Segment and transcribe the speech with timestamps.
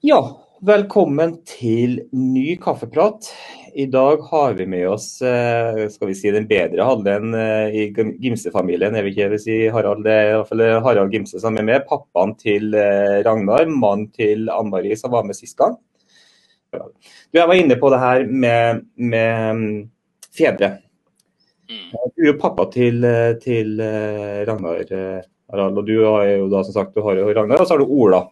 [0.00, 0.16] Ja,
[0.64, 3.26] velkommen til ny kaffeprat.
[3.76, 7.82] I dag har vi med oss eh, skal vi si, den bedre halvdelen eh, i
[7.92, 8.96] Gimse-familien.
[8.96, 11.84] Jeg vil ikke si Harald, det er i hvert fall Harald Gimse som er med.
[11.84, 15.76] Pappaen til eh, Ragnar, mannen til Ann Marie som var med sist gang.
[16.72, 16.80] Du,
[17.36, 19.78] Jeg var inne på det her med, med mm,
[20.32, 20.74] fedre.
[21.68, 21.86] Mm.
[21.92, 23.04] Du er jo pappa til,
[23.44, 23.76] til
[24.48, 24.80] Ragnar,
[25.52, 25.84] Harald.
[25.84, 27.98] Og du har jo da som sagt du har jo Ragnar, og så har du
[28.00, 28.30] Ola.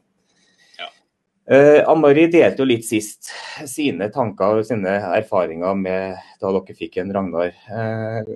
[1.49, 3.31] Uh, Ann-Mari delte jo litt sist
[3.65, 7.55] sine tanker og sine erfaringer med da dere fikk en Ragnar.
[7.73, 8.29] Eh,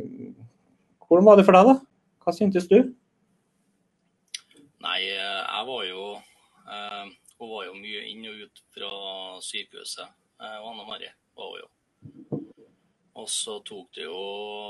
[1.04, 1.74] hvordan var det for deg, da?
[2.24, 2.78] Hva syntes du?
[4.82, 8.90] Nei, eh, jeg var jo eh, Hun var jo mye inn og ut fra
[9.44, 10.08] sykehuset.
[10.40, 12.40] og Anne-Mari var hun jo.
[13.20, 14.24] Og så tok det jo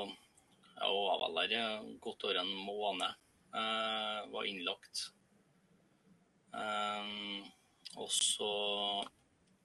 [0.09, 3.21] ja, Hun var vel der godt over en måned.
[4.33, 5.11] var innlagt.
[6.53, 7.45] Uh,
[7.97, 8.53] og så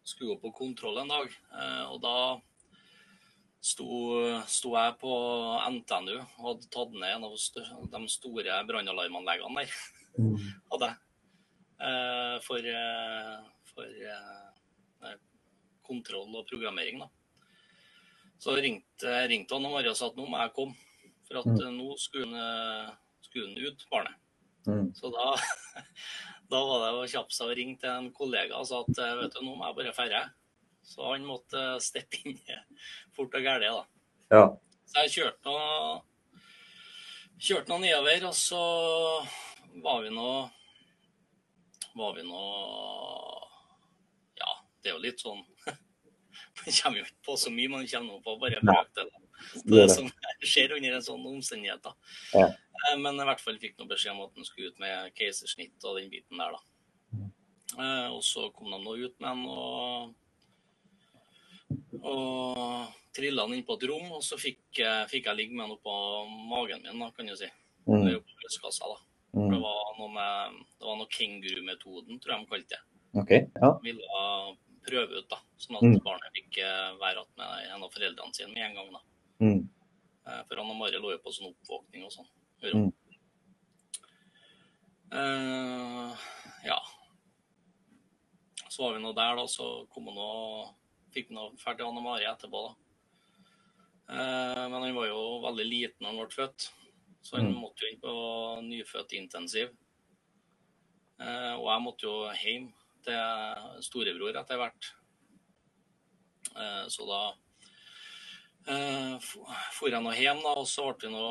[0.07, 2.17] skulle jeg på kontroll en dag, eh, og da
[3.63, 3.87] sto,
[4.47, 5.11] sto jeg på
[5.77, 9.77] NTNU og hadde tatt ned en av de store brannalarmanleggene der.
[10.17, 10.37] Mm.
[10.71, 10.91] Hadde
[11.83, 13.35] eh, For, eh,
[13.73, 15.19] for
[15.87, 17.11] kontroll og programmering, da.
[18.41, 20.77] Så ringte, ringte han og Maria og sa at nå må jeg komme,
[21.27, 21.77] for at mm.
[21.77, 24.17] nå skulle han, skulle han ut, barnet.
[24.67, 24.89] Mm.
[24.97, 25.29] Så da
[26.51, 29.15] Da var det å kjappe seg og ringe til en kollega og sa at eh,
[29.19, 30.21] vet du, nå må jeg bare ferde.
[30.87, 32.37] Så han måtte steppe inn
[33.15, 33.83] fort og gæli, da.
[34.31, 34.45] Ja.
[34.87, 36.45] Så jeg kjørte noe,
[37.43, 38.61] kjørte noe nedover, og så
[39.83, 40.29] var vi nå
[41.97, 42.43] Var vi nå
[44.39, 45.43] Ja, det er jo litt sånn
[46.57, 49.26] Man kommer jo ikke på så mye, man kommer på bare brøkdeler.
[49.53, 50.07] Det, det som
[50.51, 51.81] skjer under en sånn omstendighet.
[51.83, 51.93] da.
[52.33, 52.47] Ja.
[52.91, 55.83] Eh, men i hvert fall fikk noe beskjed om at han skulle ut med keisersnitt
[55.87, 56.61] og den biten der, da.
[57.77, 60.13] Eh, og så kom de nå ut med han og,
[62.01, 64.11] og trilla han inn på et rom.
[64.17, 65.93] Og så fikk, fikk jeg ligge med han oppå
[66.49, 67.49] magen min, da, kan du si.
[67.87, 68.07] Mm.
[68.19, 68.97] Oppå da.
[69.37, 69.51] Mm.
[69.51, 72.83] Det var noe med det var noe kengurumetoden, tror jeg de kalte det.
[73.17, 73.31] OK.
[73.61, 73.69] Ja.
[73.83, 74.23] Ville
[74.87, 75.39] prøve ut, da.
[75.59, 75.99] Sånn at Mm.
[76.05, 78.91] barnet fikk eh, være med en av foreldrene sine med en gang.
[78.93, 79.01] da.
[79.39, 79.69] Mm.
[80.27, 82.29] Eh, For han og Mari lå jo på sånn oppvåkning og sånn.
[82.63, 82.91] Mm.
[85.13, 86.11] Uh,
[86.65, 86.79] ja.
[88.67, 89.45] Så var vi nå der, da.
[89.49, 90.73] Så kom han og
[91.15, 92.73] fikk nå ferdig Anne Mari etterpå, da.
[94.07, 96.69] Uh, men han var jo veldig liten da han ble født,
[97.21, 97.59] så han Mm.
[97.61, 98.13] måtte jo inn på
[98.67, 99.73] nyfødtintensiv.
[101.19, 102.69] Uh, og jeg måtte jo hjem
[103.03, 104.93] til storebror etter hvert.
[106.89, 107.35] Så da
[108.67, 111.27] for jeg nå hjem, da, og så ble vi nå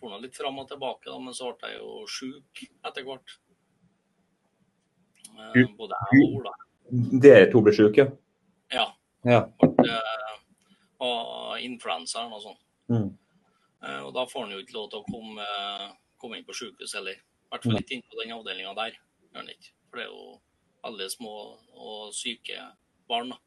[0.00, 3.36] for nå litt fram og tilbake, da, men så ble jeg jo sjuk etter hvert.
[5.30, 6.54] Eh, både jeg og Ola.
[7.22, 8.06] Dere to ble syke,
[8.72, 8.86] Ja.
[9.24, 9.42] ja?
[9.60, 10.36] Ble, eh,
[11.00, 12.60] og influensa og sånn.
[12.90, 13.10] Mm.
[13.82, 15.46] Eh, og da får han jo ikke lov til å komme,
[16.20, 17.16] komme inn på sykehus heller.
[17.20, 18.98] I hvert fall ikke inn på den avdelinga der.
[19.32, 20.40] For det er jo
[20.86, 21.34] alle små
[21.76, 22.56] og syke
[23.10, 23.38] barn da,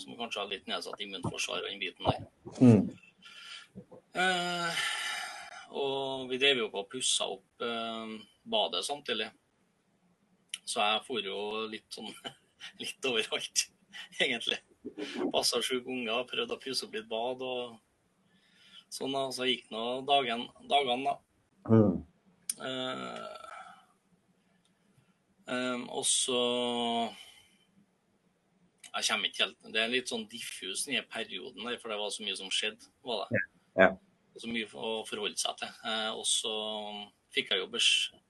[0.00, 2.20] som kanskje har litt nedsatt immunforsvar og den biten der.
[2.60, 2.82] Mm.
[4.22, 4.82] Eh,
[5.72, 9.30] og vi drev jo på og pussa opp eh, badet samtidig.
[10.64, 11.38] Så jeg for jo
[11.72, 12.10] litt sånn
[12.82, 13.66] litt overalt,
[14.20, 14.60] egentlig.
[15.32, 17.76] Passa sju unger, prøvde å pusse opp litt bad og
[18.92, 19.14] sånn.
[19.14, 19.26] da.
[19.34, 21.18] Så gikk nå dagen, dagene, da.
[21.72, 22.00] Mm.
[22.62, 23.28] Eh,
[25.54, 26.42] eh, og så
[28.92, 32.12] Jeg kommer ikke helt Det er litt sånn diffus den perioden der, for det var
[32.12, 32.90] så mye som skjedde.
[33.06, 33.42] var det.
[33.80, 33.88] Ja.
[34.36, 35.72] Så mye å forholde seg til.
[35.88, 36.52] Eh, og så
[37.32, 38.20] fikk jeg jo ringte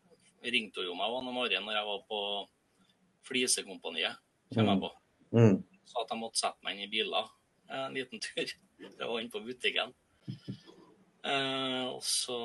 [0.43, 2.21] Ringte jo meg Anne Marie når jeg var på
[3.29, 4.19] Flisekompaniet.
[4.55, 4.91] Kommer jeg på.
[5.39, 5.61] Mm.
[5.87, 7.31] Så at jeg måtte sette meg inn i biler
[7.73, 8.45] en liten tur.
[8.99, 9.95] Det var inne på butikken.
[11.23, 12.39] Eh, og så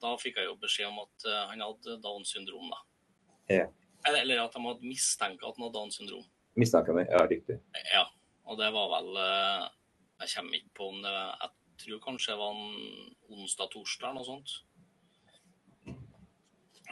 [0.00, 2.80] Da fikk jeg jo beskjed om at eh, han hadde Downs syndrom, da.
[3.52, 3.66] Ja.
[4.08, 6.24] Eller, eller at de hadde mistenkt at han hadde Downs syndrom.
[6.58, 7.60] Mistanken min, ja, riktig.
[7.94, 8.06] Ja.
[8.50, 9.66] Og det var vel eh,
[10.24, 11.50] Jeg kommer ikke på om det Jeg
[11.84, 14.50] tror kanskje det var en onsdag-torsdag eller noe sånt.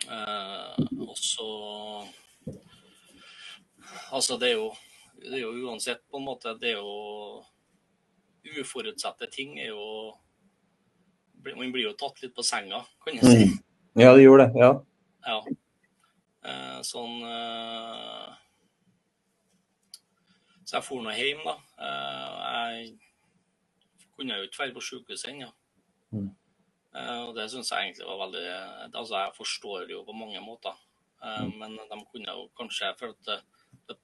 [0.08, 1.48] Eh, og så
[4.14, 4.70] Altså, det er jo
[5.18, 7.42] det er jo uansett på en måte Det er jo
[8.62, 10.14] Uforutsette ting er jo
[11.42, 13.48] Man blir jo tatt litt på senga, kan jeg si.
[13.48, 13.58] Mm.
[13.98, 14.60] Ja, det gjorde det.
[14.60, 14.70] Ja.
[15.26, 15.38] Ja.
[16.46, 17.22] Eh, sånn
[20.68, 21.54] Så jeg for nå hjem, da.
[21.80, 25.48] Eh, jeg kunne jo ikke være på sykehuset ennå.
[26.12, 26.26] Mm.
[26.92, 28.42] Eh, og det syns jeg egentlig var veldig
[28.98, 30.76] Altså, jeg forstår det jo på mange måter.
[31.24, 33.96] Eh, men de kunne jo kanskje for at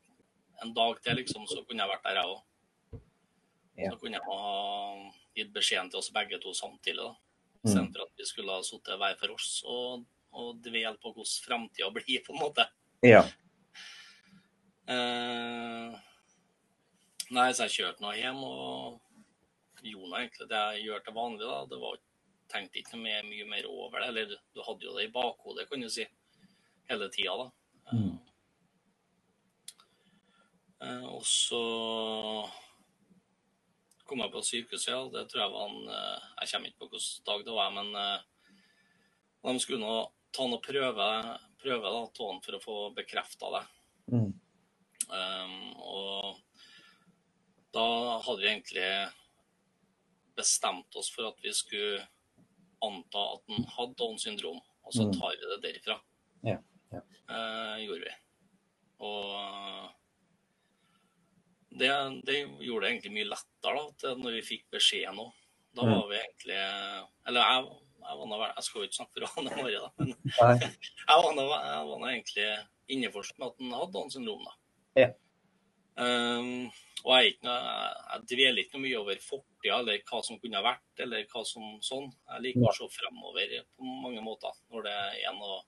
[0.62, 3.00] En dag til, liksom, så kunne jeg vært der, jeg òg.
[3.76, 3.90] Ja.
[3.90, 4.38] Så kunne jeg ha
[5.37, 7.02] gitt beskjeden til oss begge to samtidig.
[7.02, 7.11] da.
[7.11, 7.66] Mm.
[7.66, 11.90] Istedenfor at vi skulle ha sittet hver for oss og, og dvelt på hvordan framtida
[11.93, 12.69] blir, på en måte.
[13.05, 13.25] Ja.
[14.88, 15.99] Eh,
[17.31, 19.00] nei, så jeg kjørte nå hjem og
[19.85, 21.47] gjorde nå egentlig det jeg gjør til vanlig.
[21.47, 21.61] da.
[21.71, 22.03] Det var
[22.53, 24.11] tenkte ikke noe mer, mye mer over det.
[24.11, 26.06] Eller du hadde jo det i bakhodet, kan du si,
[26.91, 27.49] hele tida, da.
[27.94, 28.12] Mm.
[30.85, 31.62] Eh, og så
[34.05, 35.00] kom jeg på sykehuset, ja.
[35.12, 37.97] Det tror jeg var en eh, Jeg kommer ikke på hvilken dag det var, men
[39.44, 39.97] de skulle nå
[40.35, 41.35] ta noen prøver
[41.65, 42.00] prøve da,
[42.44, 43.62] for å få bekrefta det.
[44.12, 44.32] Mm.
[45.09, 46.54] Um, og
[47.75, 47.85] da
[48.25, 48.88] hadde vi egentlig
[50.38, 52.05] bestemt oss for at vi skulle
[52.85, 55.12] anta at han hadde Downs syndrom, og så Mm.
[55.19, 55.97] tar vi det derifra.
[56.44, 56.59] Ja,
[56.93, 57.00] ja.
[57.29, 58.15] Eh, gjorde vi.
[59.05, 59.91] Og
[61.75, 61.88] det,
[62.26, 65.32] det gjorde det egentlig mye lettere da, når vi fikk beskjeden òg.
[65.75, 65.91] Da Mm.
[65.91, 66.59] var vi egentlig
[67.26, 67.65] Eller jeg,
[68.05, 70.15] jeg var nå Jeg skal jo ikke snakke for Ane Marie, da, men
[71.09, 72.47] jeg var nå egentlig
[72.88, 74.44] innforstått med at han hadde Downs syndrom.
[74.44, 74.55] da.
[75.03, 75.09] Ja.
[75.97, 76.71] Um,
[77.05, 80.65] og jeg, ikke jeg dveler ikke noe mye over fortida eller hva som kunne ha
[80.65, 82.06] vært, eller hva som sånn.
[82.33, 84.99] Jeg liker å se fremover på mange måter når det
[85.29, 85.62] er noe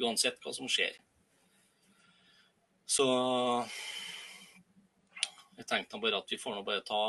[0.00, 0.94] Uansett hva som skjer.
[2.88, 3.04] Så
[5.58, 7.00] jeg tenkte bare at vi får nå bare ta,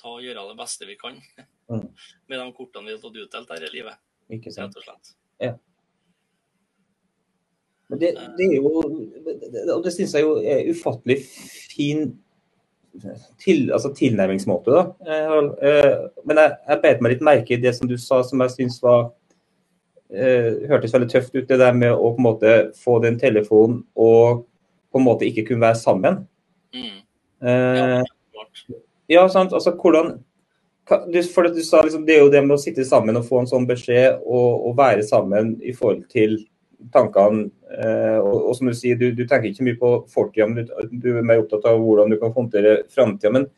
[0.00, 1.20] ta og gjøre det beste vi kan
[1.64, 1.86] Mm.
[2.28, 5.14] med de kortene vi har fått utdelt her i livet, rett og slett.
[7.88, 8.70] Men det, det er jo
[9.76, 11.18] Og det syns jeg jo er ufattelig
[11.72, 12.10] fin
[13.42, 14.84] til, altså tilnærmingsmåte, da.
[15.08, 15.36] Eh,
[15.68, 15.92] eh,
[16.24, 18.80] Men jeg, jeg beit meg litt merke i det som du sa, som jeg syns
[18.82, 19.08] var
[20.14, 21.46] eh, hørtes veldig tøft ut.
[21.48, 24.44] Det der med å på en måte få den telefonen og
[24.94, 26.22] på en måte ikke kunne være sammen.
[26.74, 27.00] Mm.
[27.42, 28.02] Eh, Ja.
[29.08, 29.52] Ja, sant.
[29.52, 30.14] Altså, hvordan
[31.12, 33.40] du, for du sa liksom, Det er jo det med å sitte sammen og få
[33.40, 36.38] en sånn beskjed og, og være sammen i forhold til
[36.92, 37.48] tankene.
[37.74, 40.94] Eh, og, og som du sier, du, du tenker ikke mye på fortida, men du,
[41.00, 43.32] du er mer opptatt av hvordan du kan håndtere framtida.
[43.34, 43.48] Men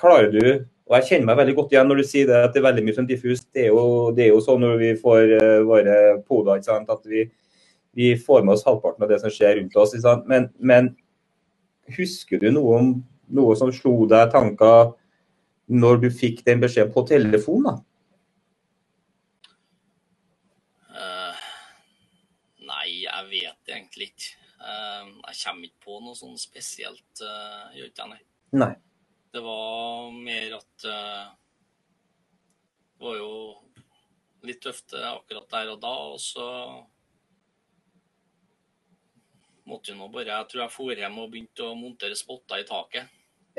[0.00, 0.44] klarer du
[0.92, 2.82] og jeg kjenner meg veldig godt igjen når du sier det at det er veldig
[2.84, 3.46] mye som diffust.
[3.54, 5.94] Det er jo, det er jo sånn når vi får eh, våre
[6.26, 6.90] poder, ikke sant?
[6.92, 7.22] at vi,
[7.96, 9.94] vi får med oss halvparten av det som skjer rundt oss.
[9.94, 10.26] Ikke sant?
[10.28, 10.90] Men, men
[11.96, 12.92] husker du noe om
[13.32, 14.92] noe som slo deg tanker
[15.72, 17.70] når du fikk den beskjeden på telefon?
[17.70, 17.74] da?
[20.98, 21.46] Eh,
[22.68, 24.34] nei, jeg vet egentlig ikke.
[24.60, 28.22] Eh, jeg kommer ikke på noe sånn spesielt, uh, gjør ikke jeg, nei.
[28.62, 28.72] Nei.
[29.32, 31.30] Det var mer at uh,
[32.98, 33.30] Det var jo
[34.44, 36.46] litt tøft eh, akkurat der og da, og så
[39.70, 42.66] måtte jo nå bare Jeg tror jeg for hjem og begynte å montere spotter i
[42.68, 43.08] taket.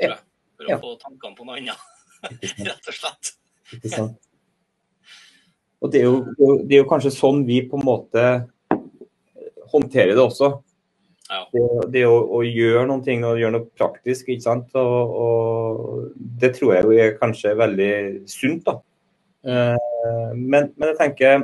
[0.00, 0.18] Jeg,
[0.56, 0.78] for å Ja.
[0.82, 1.78] få tankene på noe annet,
[2.68, 3.32] rett og slett.
[3.78, 4.20] Ikke sant?
[5.82, 8.50] Og det er jo- det er jo kanskje sånn vi på en måte
[9.72, 10.62] håndterer det også.
[11.52, 11.64] Det,
[11.94, 14.74] det å, å gjøre noen ting og gjøre noe praktisk, ikke sant.
[14.78, 16.08] Og, og
[16.40, 17.92] det tror jeg jo er kanskje veldig
[18.30, 18.78] sunt, da.
[19.44, 21.42] Eh, men, men jeg tenker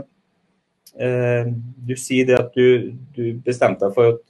[0.96, 1.50] eh,
[1.84, 4.22] Du sier det at du, du bestemte deg for at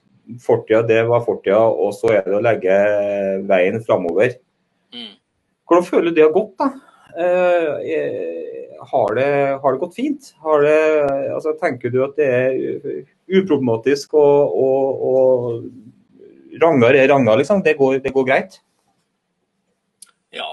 [0.43, 2.77] fortida, det var fortida, og så er det å legge
[3.49, 4.37] veien framover.
[4.95, 5.17] Mm.
[5.67, 6.71] Hvordan føler du det har gått, da?
[7.19, 9.31] Eh, eh, har, det,
[9.63, 10.31] har det gått fint?
[10.45, 10.79] Har det,
[11.35, 13.01] altså, tenker du at det er
[13.39, 17.63] uproblematisk og, og, og ranger er ranger, liksom?
[17.65, 18.59] Det går, det går greit?
[20.35, 20.49] Ja.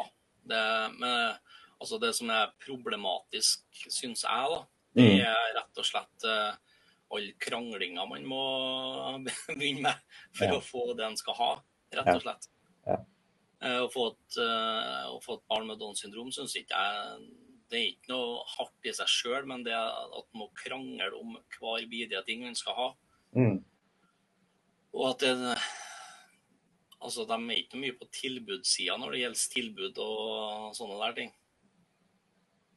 [0.47, 0.61] Det,
[0.99, 1.33] men
[1.81, 4.61] altså det som er problematisk, syns jeg, da,
[4.97, 5.19] det Mm.
[5.29, 6.55] er rett og slett uh,
[7.13, 8.39] all kranglinga man må
[9.47, 9.99] begynne med
[10.33, 10.55] for Ja.
[10.57, 11.49] å få det en skal ha,
[11.93, 12.47] rett og slett.
[12.87, 12.95] Ja.
[13.61, 17.29] Eh, Å få, et, eh, å få et barn med Downs syndrom syns ikke jeg
[17.67, 21.35] Det er ikke noe hardt i seg sjøl, men det at man må krangle om
[21.57, 22.87] hver bidige ting man skal ha.
[23.35, 23.59] Mm.
[24.95, 25.57] Og at det
[26.97, 31.27] Altså, de er ikke mye på tilbudssida når det gjelder tilbud og sånne der ting.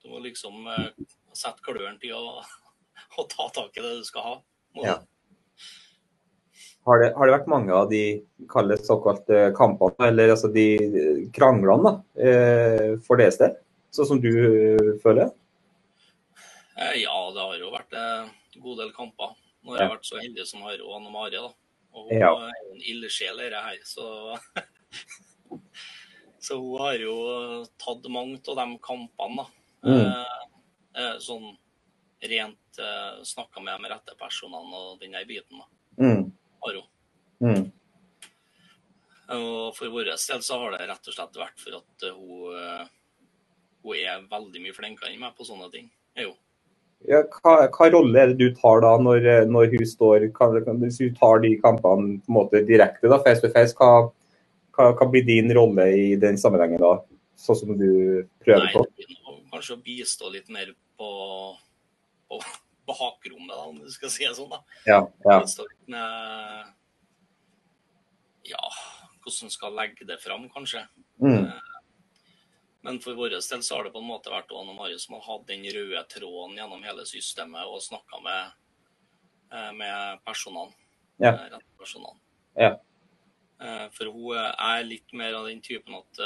[0.03, 0.91] Du må liksom eh,
[1.33, 2.43] sette klørne til å,
[3.21, 4.35] å ta tak i det du skal ha.
[4.85, 4.99] Ja.
[6.85, 8.03] Har, det, har det vært mange av de
[8.53, 10.69] kall det såkalte kampene, eller altså de
[11.37, 13.57] kranglene, da, eh, for deres del?
[13.91, 15.31] Sånn som du eh, føler?
[16.79, 18.31] Eh, Ja, det har jo vært en
[18.63, 19.35] god del kamper.
[19.65, 21.51] Nå har jeg vært så heldig som har Anne Mari, da.
[21.93, 22.31] Og hun Ja.
[22.47, 24.39] er en ildsjel i dette her, så
[26.41, 29.47] Så hun har jo tatt mange av de kampene, da.
[29.85, 30.25] Mm.
[30.97, 31.51] Eh, sånn
[32.23, 32.57] rent
[33.27, 35.59] snakka med de rette personene og den der biten.
[35.59, 35.67] da.
[36.01, 36.33] Mm.
[36.63, 36.89] Har hun.
[37.41, 37.73] Mm.
[39.31, 42.89] Og for vår del så har det rett og slett vært for at hun,
[43.85, 45.91] hun er veldig mye flinkere enn meg på sånne ting.
[46.19, 46.33] Jo.
[47.09, 50.99] Ja, hva, hva, rolle er det du tar da når, når hun står kan, Hvis
[51.01, 54.11] hun tar de kampene på en måte direkte, da, face to face, hva,
[54.77, 56.99] hva, hva, blir din rolle i den sammenhengen da?
[57.41, 58.85] Sånn som du prøver Nei, på?
[59.01, 61.09] Nei, kanskje å bistå litt mer på,
[62.29, 62.43] på
[62.91, 64.53] bakrommet, da, om du skal si det sånn.
[64.53, 64.61] da.
[64.85, 65.41] Ja, ja.
[65.41, 65.97] Litt
[68.51, 68.71] ja,
[69.23, 70.83] hvordan skal legge det fram, kanskje.
[71.23, 71.47] Mm.
[72.91, 75.23] Men for vår del så har det på en måte vært Anne Marie som har
[75.23, 78.49] hatt den røde tråden gjennom hele systemet og snakka med,
[79.55, 80.75] eh, med personene.
[81.23, 81.37] Ja.
[81.53, 82.19] Rett personene.
[82.59, 82.73] Ja.
[83.63, 86.19] Eh, for hun er litt mer av den typen at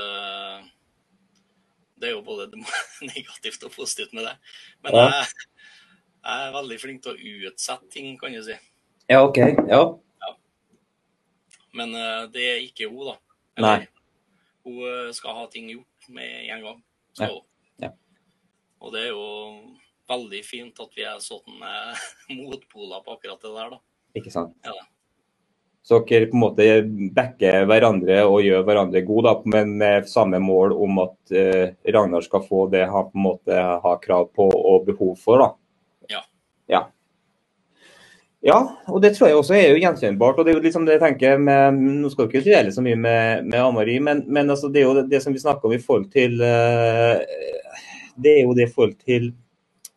[2.01, 2.49] Det er jo både
[3.13, 4.35] negativt og positivt med det.
[4.83, 5.05] Men Ja.
[5.11, 5.27] jeg,
[6.25, 8.57] jeg er veldig flink til å utsette ting, kan du si.
[9.11, 9.37] ja, OK.
[9.69, 9.85] Ja.
[11.75, 13.17] Men uh, det er ikke hun, da.
[13.61, 13.87] Nei.
[14.65, 16.81] Hun skal ha ting gjort med en gang.
[17.15, 17.89] Så, ja.
[17.89, 17.91] Ja.
[18.83, 19.29] Og det er jo
[20.11, 22.09] veldig fint at vi er sånn uh,
[22.39, 23.81] motpoler på akkurat det der, da.
[24.19, 24.57] Ikke sant.
[24.67, 24.77] Ja.
[25.85, 26.67] Så dere på en måte
[27.13, 32.25] backer hverandre og gjør hverandre gode, da, men med samme mål om at eh, Ragnar
[32.25, 35.43] skal få det han på en måte har krav på og behov for.
[35.43, 35.51] da.
[38.45, 38.59] Ja.
[38.93, 40.39] og det tror jeg også er jo gjenkjennbart.
[40.39, 42.85] og det er jo liksom det jeg tenker med, Nå skal vi ikke dvele så
[42.85, 45.69] mye med, med Amari, men, men altså det er jo det, det som vi snakker
[45.69, 47.25] om i forhold til eh,
[48.21, 49.33] Det er jo det i forhold til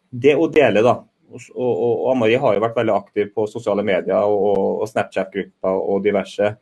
[0.08, 1.02] det å dele, da.
[1.28, 5.84] Og, og, og Amari har jo vært veldig aktiv på sosiale medier og, og Snapchat-grupper
[5.84, 6.54] og diverse.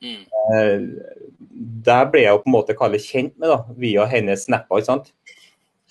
[0.00, 0.22] Mm.
[0.24, 0.80] Eh,
[1.86, 4.80] der ble jeg jo på en måte kalle kjent med, da, via hennes snapper.
[4.80, 5.12] ikke sant?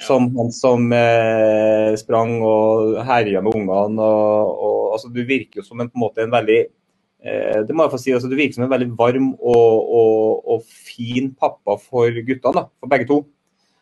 [0.01, 4.03] Som han som eh, sprang og herja med ungene.
[4.03, 7.75] Og, og, altså, du virker jo som en, på en måte en veldig eh, det
[7.75, 11.31] må jeg få si, altså, Du virker som en veldig varm og, og, og fin
[11.35, 13.21] pappa for guttene, da, for begge to.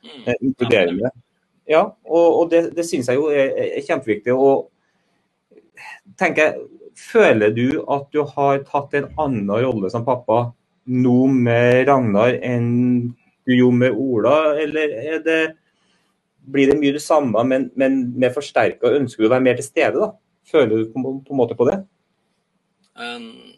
[0.03, 0.20] Mm.
[0.25, 1.13] Eh, inkluderende.
[1.70, 4.36] Ja, og, og det, det syns jeg jo er, er kjempeviktig.
[4.36, 4.70] og
[6.20, 10.51] tenker jeg, Føler du at du har tatt en annen rolle som pappa
[10.86, 12.67] nå med Ragnar enn
[13.48, 15.39] du gjorde med Ola, eller er det,
[16.53, 19.67] blir det mye det samme, men, men med forsterka ønsker du å være mer til
[19.67, 20.00] stede?
[20.00, 20.12] da?
[20.50, 21.80] Føler du på, på en måte på det?
[23.00, 23.54] Um,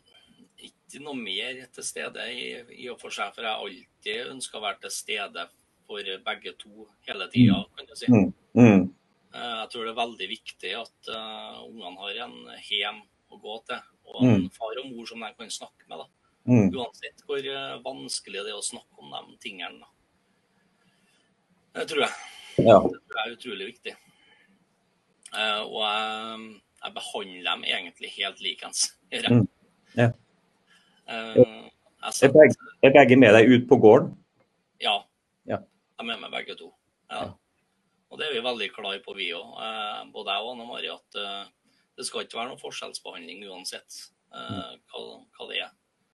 [0.61, 2.45] ikke noe mer til stede i,
[2.85, 5.47] i og for seg, for jeg har alltid ønska å være til stede
[5.85, 8.07] for begge to hele tida, kan du si.
[8.09, 8.29] Mm.
[8.57, 8.85] Mm.
[9.35, 12.37] Uh, jeg tror det er veldig viktig at uh, ungene har en
[12.69, 13.01] hjem
[13.33, 14.49] å gå til, og en Mm.
[14.53, 15.97] far og mor som de kan snakke med.
[15.99, 16.07] da.
[16.45, 16.69] Mm.
[16.77, 19.81] Uansett hvor uh, vanskelig det er å snakke om de tingene.
[19.81, 19.89] da.
[21.75, 22.13] Det tror jeg.
[22.63, 22.77] Ja.
[22.79, 23.95] Det tror jeg er utrolig viktig.
[25.35, 28.85] Uh, og jeg, jeg behandler dem egentlig helt likens.
[29.11, 29.47] Mm.
[29.97, 30.09] Ja.
[31.09, 31.69] Uh,
[32.05, 34.13] Er begge, er begge med deg ut på gården?
[34.81, 34.99] ja.
[35.45, 35.57] Ja.
[35.61, 36.71] Jeg er med meg begge to.
[37.09, 37.27] Ja.
[38.09, 39.51] Og det er vi veldig klare på, vi òg.
[40.13, 41.45] både jeg og Anne Mari, at uh,
[41.97, 43.95] det skal ikke være noen forskjellsbehandling uansett
[44.35, 45.01] eh, hva,
[45.37, 45.69] hva det er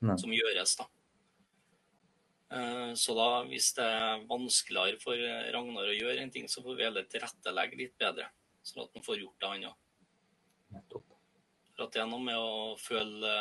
[0.05, 0.17] Nei.
[0.21, 0.75] som gjøres.
[0.77, 0.85] da.
[2.53, 6.61] Eh, Så da, hvis det er vanskeligere for eh, Ragnar å gjøre en ting, så
[6.61, 8.27] får vi heller tilrettelegge litt bedre.
[8.61, 9.77] Sånn at han får gjort det, han òg.
[11.91, 13.31] Er noe med å føle,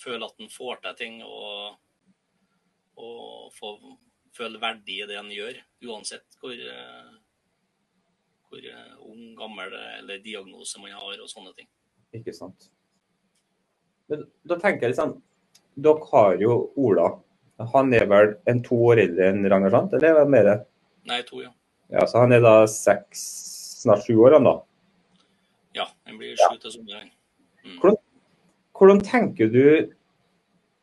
[0.00, 1.74] føle at en får til ting, og,
[2.96, 3.72] og få,
[4.36, 5.58] føle verdi i det en gjør.
[5.90, 7.10] Uansett hvor, eh,
[8.48, 11.68] hvor eh, ung, gammel eller diagnose man har og sånne ting.
[12.16, 12.70] Ikke sant.
[14.10, 15.18] Men da tenker jeg litt liksom
[15.82, 17.06] Dere har jo Ola.
[17.72, 19.94] Han er vel en to år eldre enn Ragnar, sant?
[19.96, 20.50] Eller er det mer?
[21.08, 21.52] Nei, to, ja.
[21.92, 23.22] Ja, så han er da seks,
[23.80, 24.58] snart sju år, han da.
[26.12, 27.10] Han blir sju til sommeren.
[27.64, 27.76] Mm.
[27.80, 28.00] Hvordan,
[28.76, 29.64] hvordan tenker du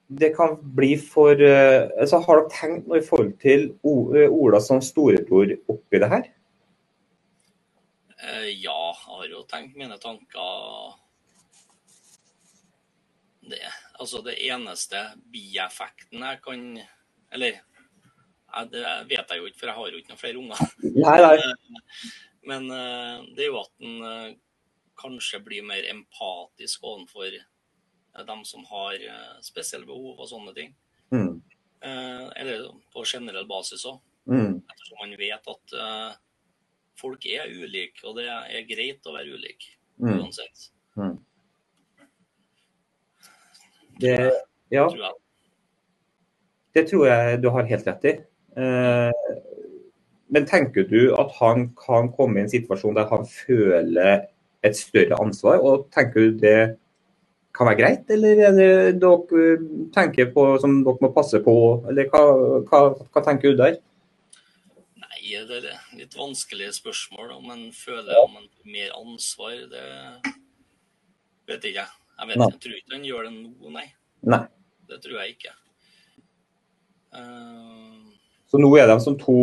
[0.10, 4.62] det kan bli for eh, altså Har dere tenkt noe i forhold til eh, Ola
[4.64, 6.26] som storebror oppi det her?
[8.18, 10.98] Eh, ja, jeg har jo tenkt mine tanker
[13.50, 13.62] det,
[14.02, 15.00] altså det eneste
[15.34, 16.66] bieffekten jeg kan
[17.34, 17.62] Eller
[18.74, 20.62] det vet jeg jo ikke, for jeg har jo ikke noen flere unger.
[20.82, 21.98] Nei, nei.
[22.50, 22.64] Men
[23.36, 24.40] det er jo at en
[25.00, 30.76] kanskje bli mer empatisk overfor eh, dem som har eh, spesielle behov og sånne ting.
[31.16, 31.42] Mm.
[31.82, 34.02] Eh, Eller på generell basis òg.
[34.30, 34.60] Mm.
[34.62, 35.74] Ettersom man vet at
[37.00, 40.14] folk er ulike, og det er greit å være ulik Mm.
[40.22, 40.70] uansett.
[44.00, 44.32] Det,
[44.72, 44.86] ja,
[46.72, 48.14] det tror jeg du har helt rett i.
[50.32, 54.30] Men tenker du at han kan komme i en situasjon der han føler
[54.66, 55.62] et større ansvar.
[55.64, 56.60] og Tenker du det
[57.56, 59.46] kan være greit, eller er det dere
[59.96, 61.56] tenker på som dere må passe på,
[61.90, 62.22] eller hva,
[62.70, 63.80] hva, hva tenker du der?
[65.00, 67.34] Nei, det er litt vanskelige spørsmål.
[67.40, 69.88] Om en føler om en mer ansvar, det
[71.50, 71.96] vet ikke jeg.
[72.20, 73.88] Jeg, vet, jeg tror ikke han gjør det nå, nei.
[74.28, 74.44] nei.
[74.90, 75.54] Det tror jeg ikke.
[77.16, 78.10] Uh...
[78.50, 79.40] Så nå er de som to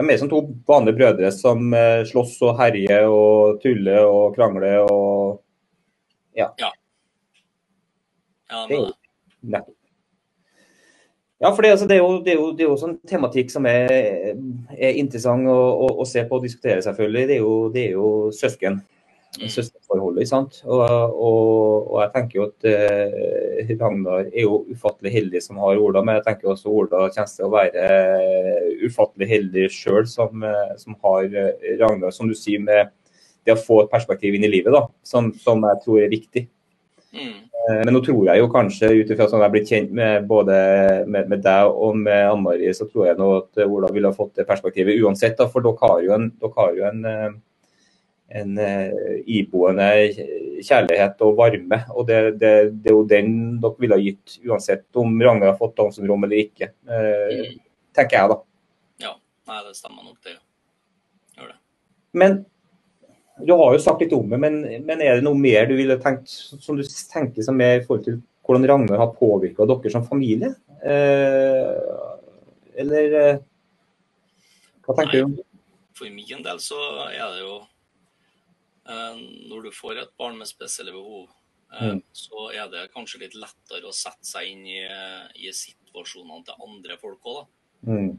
[0.00, 4.86] de er som to vanlige brødre som uh, slåss og herjer og tuller og krangler
[4.86, 5.40] og
[6.36, 6.48] ja.
[6.58, 6.70] ja.
[8.50, 9.62] Ja, det er
[11.40, 13.48] Ja, for det, altså, det, er jo, det, er jo, det er jo sånn tematikk
[13.48, 13.88] som er,
[14.76, 17.22] er interessant å, å, å, se på og diskutere, selvfølgelig.
[17.30, 18.76] Det er jo, det er jo søsken.
[19.40, 19.48] Mm.
[19.48, 20.60] Søskenforholdet, ikke sant.
[20.66, 25.80] Og, og, og, jeg tenker jo at eh, Ragnar er jo ufattelig heldig som har
[25.80, 27.86] Ola, men jeg tenker også Ola kommer til å være
[28.84, 31.28] ufattelig heldig sjøl som, eh, som, har
[31.80, 32.92] Ragnar, som du sier, med
[33.48, 36.44] det å få et perspektiv inn i livet, da, som, som jeg tror er viktig.
[37.16, 37.38] Mm.
[37.60, 40.26] Eh, men nå tror jeg jo kanskje, ut ifra sånn jeg har blitt kjent med
[40.30, 40.56] både
[41.10, 44.16] med, med deg og med Ann Marie, så tror jeg nå at Ola ville ha
[44.16, 45.36] fått det perspektivet uansett.
[45.38, 47.30] Da, for dere har jo en, har jo en, eh,
[48.30, 48.92] en, eh,
[49.26, 49.88] iboende
[50.62, 51.80] kjærlighet og varme.
[51.94, 53.32] Og det, det, det, er jo den
[53.62, 56.72] dere ville ha gitt, uansett om Ragnar har fått Downs syndrom eller ikke.
[56.86, 57.58] Eh,
[57.96, 58.38] Tenker jeg, da.
[59.02, 59.16] Ja,
[59.50, 60.36] nei, det stemmer nok, det.
[61.38, 61.58] Gjør det.
[62.22, 62.40] Men
[63.40, 65.96] du har jo sagt litt om det, men, men, er det noe mer du ville
[66.02, 70.06] tenkt som du tenker som er i forhold til hvordan Ragnar har påvirka dere som
[70.06, 70.52] familie?
[70.86, 71.72] Eh,
[72.84, 73.42] eller eh,
[74.86, 75.74] hva tenker Nei, du?
[75.98, 76.78] For min del så
[77.10, 77.58] er det jo
[78.90, 81.28] Når du får et barn med spesielle behov,
[81.74, 82.02] eh, mm.
[82.16, 84.80] så er det kanskje litt lettere å sette seg inn i,
[85.38, 87.92] i situasjonene til andre folk òg, da.
[87.92, 88.10] Mm.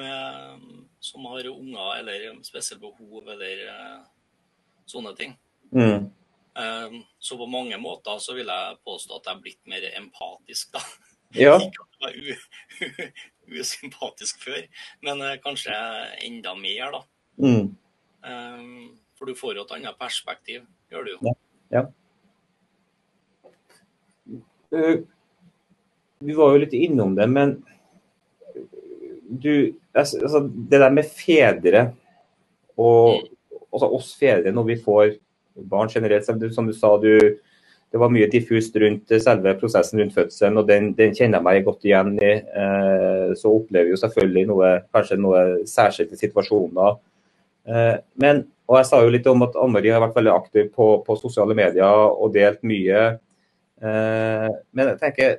[0.00, 0.62] Med,
[1.04, 3.98] som har unger eller spesielle behov eller eh,
[4.88, 5.34] sånne ting.
[5.72, 6.08] Mm.
[7.20, 10.82] Så på mange måter så vil jeg påstå at jeg er blitt mer empatisk, da.
[11.36, 11.54] Ja.
[11.64, 12.36] Ikke at jeg
[12.84, 13.12] var
[13.62, 14.66] usympatisk før,
[15.04, 15.76] men kanskje
[16.24, 17.00] enda mer, da.
[17.40, 17.70] Mm.
[18.22, 21.18] Um, for du får jo et annet perspektiv, gjør du jo.
[21.30, 21.34] Ja.
[21.78, 21.84] ja.
[24.72, 25.02] Uh,
[26.22, 27.58] vi var jo litt innom det, men
[29.42, 31.86] du altså, Det der med fedre
[32.76, 33.30] og mm
[33.72, 35.16] altså oss fedre når vi får
[35.68, 36.26] barn generelt.
[36.26, 37.38] Som du sa, du,
[37.92, 41.64] det var mye diffust rundt selve prosessen rundt fødselen, og den, den kjenner jeg meg
[41.68, 42.34] godt igjen i.
[42.40, 47.00] Eh, så opplever vi jo selvfølgelig noe, kanskje noen særskilte situasjoner.
[47.68, 50.70] Eh, men, og Jeg sa jo litt om at Anne Marie har vært veldig aktiv
[50.74, 53.04] på, på sosiale medier og delt mye.
[53.82, 55.36] Eh, men jeg tenker,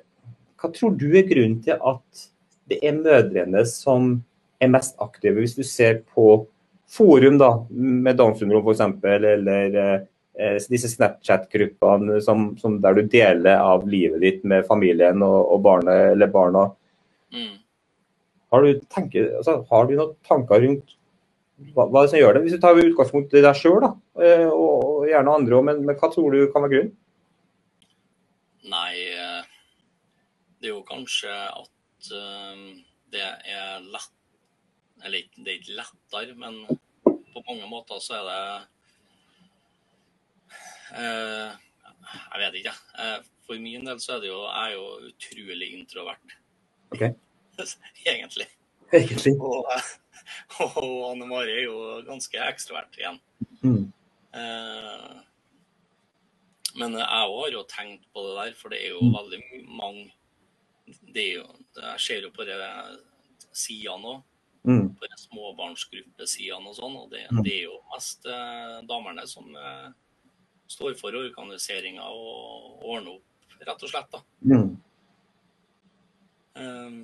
[0.59, 2.23] hva tror du er grunnen til at
[2.71, 4.15] det er mødrene som
[4.63, 6.45] er mest aktive, hvis du ser på
[6.93, 13.59] forum da, med Downs syndrom f.eks., eller eh, disse Snapchat-gruppene som, som, der du deler
[13.59, 16.67] av livet ditt med familien og, og barnet eller barna.
[17.33, 17.55] Mm.
[18.53, 20.95] Har, du tenker, altså, har du noen tanker rundt
[21.73, 22.43] hva, hva det som gjør det?
[22.45, 23.87] Hvis du tar utgangspunkt i deg sjøl,
[24.19, 26.93] eh, og, og, gjerne andre òg, men, men, hva tror du kan være grunnen?
[28.73, 29.41] Nei, eh,
[30.59, 32.61] det er jo kanskje at uh,
[33.11, 34.13] det er lett
[35.03, 36.61] Eller det er ikke lettere, men
[37.33, 38.37] på mange måter så er det
[41.01, 41.57] eh,
[42.13, 42.75] Jeg vet ikke.
[42.97, 43.25] jeg.
[43.43, 46.37] for min del så er det jo Jeg er jo utrolig introvert.
[46.95, 47.03] Ok.
[48.13, 48.47] Egentlig.
[48.93, 49.35] Egentlig.
[49.41, 49.67] Og,
[50.63, 53.19] og Anne Mari er jo ganske ekstrovert igjen.
[53.61, 53.85] Mm.
[54.33, 55.13] Eh,
[56.79, 59.15] men jeg òg har jo tenkt på det der, for det er jo mm.
[59.19, 60.11] veldig mange
[61.15, 62.57] det er jo, Jeg ser jo på det
[63.55, 64.23] sidene òg
[64.67, 64.87] mm.
[64.99, 66.97] på småbarnsgruppesidene og sånn.
[67.03, 67.41] Og det, mm.
[67.45, 69.89] det, er jo mest eh, damene som eh,
[70.71, 74.17] står for organiseringa og ordner opp, rett og slett.
[74.17, 74.23] da.
[74.49, 74.73] Mm.
[76.53, 76.97] Um,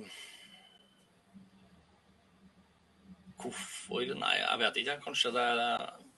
[3.42, 4.04] hvorfor?
[4.18, 4.96] Nei, jeg vet ikke.
[5.04, 5.46] Kanskje det,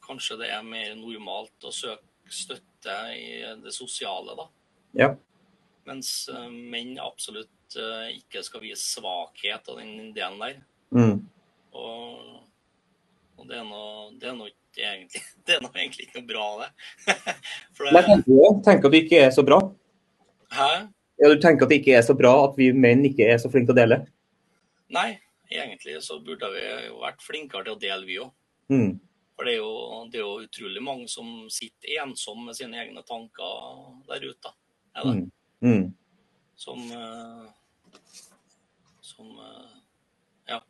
[0.07, 4.47] kanskje det, er mer normalt å søke støtte i det sosiale, da.
[4.97, 5.11] Ja.
[5.89, 10.59] Mens uh, menn absolutt uh, ikke skal vise svakhet av den delen der.
[10.95, 11.19] Mm.
[11.73, 12.41] Og,
[13.39, 16.71] og, det er er noe egentlig, det er nå egentlig ikke noe bra, det.
[17.83, 19.61] det Nei, tenker, tenker at det ikke er så bra?
[20.53, 20.73] Hæ?
[21.23, 23.51] Ja, Du tenker at det ikke er så bra at vi menn ikke er så
[23.51, 24.01] flinke til å dele?
[24.93, 25.11] Nei,
[25.61, 28.31] egentlig så burde vi jo vært flinkere til å dele, vi òg.
[28.73, 28.93] Mm.
[29.37, 29.73] For det er, jo,
[30.13, 34.55] det er, jo, utrolig mange som sitter ensomme med sine egne tanker der ute.
[35.01, 35.23] Eller?
[35.23, 35.31] Mm.
[35.63, 35.87] Mm.
[36.63, 38.01] Som, eh,
[39.03, 39.31] som
[40.51, 40.61] ja,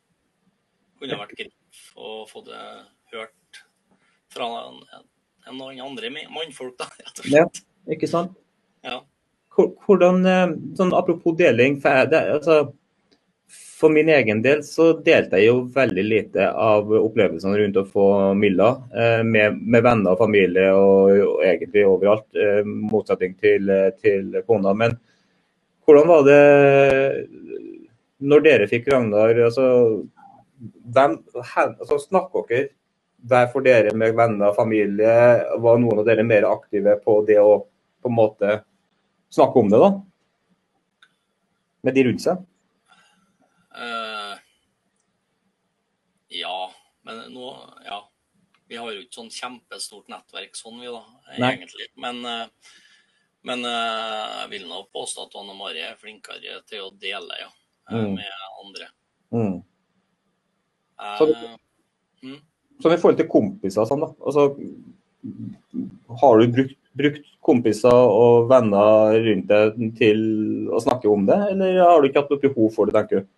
[1.00, 2.62] kunne vært greit å få det
[3.12, 3.64] hørt
[4.32, 4.48] fra
[5.48, 7.46] enn noen andre mannfolk, da, rett og Ja,
[7.90, 8.36] ikke sant?
[8.86, 9.00] Ja.
[9.52, 11.80] Hvordan, eh, sånn Apropos deling.
[11.82, 12.72] For, det, altså,
[13.82, 18.04] for min egen del så delte jeg jo veldig lite av opplevelsene rundt å få
[18.38, 23.88] Milla eh, med, med venner og familie og, og egentlig overalt, eh, motsetning til, eh,
[23.98, 24.70] til kona.
[24.78, 24.94] Men
[25.82, 26.44] hvordan var det
[28.22, 29.34] når dere fikk Ragnar?
[29.48, 29.66] altså
[30.94, 32.70] hvem, altså Snakker dere
[33.26, 35.16] hver for dere med venner og familie?
[35.66, 37.58] Var noen av dere mer aktive på det å
[38.02, 38.54] på en måte
[39.34, 39.92] snakke om det, da?
[41.82, 42.46] Med de rundt seg?
[43.72, 44.34] Eh,
[46.28, 46.70] ja,
[47.12, 47.52] men nå
[47.86, 48.00] Ja.
[48.68, 51.02] Vi har jo ikke sånn kjempestort nettverk sånn, vi, da,
[51.38, 51.50] Nei.
[51.58, 51.88] egentlig.
[52.00, 52.46] Men, eh,
[53.44, 57.50] men eh, jeg vil nå påstå at Anne Mari er flinkere til å dele, ja.
[57.90, 58.14] eh, Mm.
[58.14, 58.24] Med
[58.64, 58.86] andre.
[59.32, 59.62] Mm.
[61.00, 61.58] Eh, Så-
[62.22, 62.40] mm.
[62.82, 64.08] Sånn i forhold til kompiser sånn, da.
[64.24, 64.56] Altså,
[66.20, 70.24] har du brukt, brukt kompiser og venner rundt deg til
[70.70, 73.28] å snakke om det, eller har du ikke hatt noe behov for det, tenker du?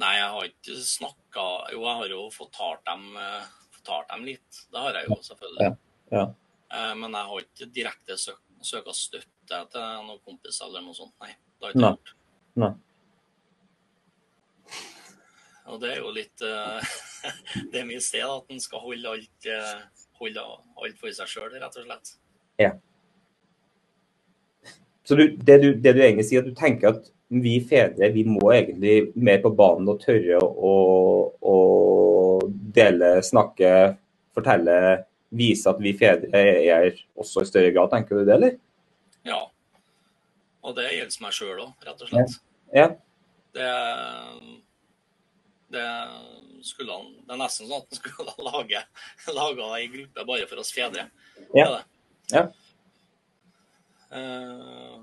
[0.00, 1.42] Nei, jeg har ikke snakka
[1.74, 3.42] Jo, jeg har jo fortalt dem, eh,
[3.76, 4.60] fortalt dem litt.
[4.72, 5.66] Det har jeg jo selvfølgelig.
[5.66, 5.74] Ja,
[6.16, 6.24] ja.
[6.72, 11.12] Eh, Men jeg har ikke direkte søk, søka støtte til noen kompiser eller noe sånt.
[11.20, 11.34] Nei.
[11.58, 12.14] Det har jeg ikke gjort.
[12.62, 12.72] Nei.
[15.72, 16.94] Og det er jo litt eh,
[17.72, 19.50] det er mye sted, at en skal holde alt,
[20.18, 20.46] holde
[20.82, 22.16] alt for seg sjøl, rett og slett.
[22.58, 22.72] Ja.
[25.04, 28.24] Så du, det, du, det du egentlig sier, at du tenker at vi fedre vi
[28.28, 30.72] må egentlig mer på banen og tørre å,
[31.40, 31.56] å
[32.76, 33.70] dele, snakke,
[34.36, 34.76] fortelle,
[35.32, 37.88] vise at vi fedre er også i større grad.
[37.92, 38.58] Tenker du det, eller?
[39.24, 39.38] Ja.
[40.62, 42.36] Og det gjelder meg sjøl òg, rett og slett.
[42.76, 42.88] Ja.
[43.52, 43.70] Det,
[45.74, 45.86] det
[46.64, 48.80] skulle han Det er nesten sånn at han skulle ha lage,
[49.36, 51.08] laga ei gruppe bare for oss fedre.
[51.38, 51.66] Det Ja.
[51.66, 51.82] er det.
[52.32, 52.44] Ja.
[54.12, 54.96] Eh,